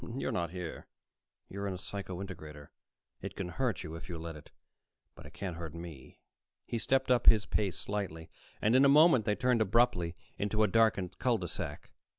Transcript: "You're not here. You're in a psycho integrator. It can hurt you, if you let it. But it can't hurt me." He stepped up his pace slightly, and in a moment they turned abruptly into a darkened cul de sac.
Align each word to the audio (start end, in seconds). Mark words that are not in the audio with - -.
"You're 0.17 0.31
not 0.31 0.49
here. 0.49 0.87
You're 1.47 1.67
in 1.67 1.75
a 1.75 1.77
psycho 1.77 2.23
integrator. 2.23 2.69
It 3.21 3.35
can 3.35 3.49
hurt 3.49 3.83
you, 3.83 3.93
if 3.93 4.09
you 4.09 4.17
let 4.17 4.35
it. 4.35 4.49
But 5.13 5.27
it 5.27 5.33
can't 5.35 5.57
hurt 5.57 5.75
me." 5.75 6.17
He 6.65 6.79
stepped 6.79 7.11
up 7.11 7.27
his 7.27 7.45
pace 7.45 7.77
slightly, 7.77 8.27
and 8.63 8.75
in 8.75 8.83
a 8.83 8.89
moment 8.89 9.25
they 9.25 9.35
turned 9.35 9.61
abruptly 9.61 10.15
into 10.39 10.63
a 10.63 10.67
darkened 10.67 11.19
cul 11.19 11.37
de 11.37 11.47
sac. 11.47 11.91